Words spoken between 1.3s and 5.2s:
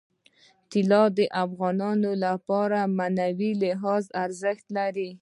افغانانو لپاره په معنوي لحاظ ارزښت لري.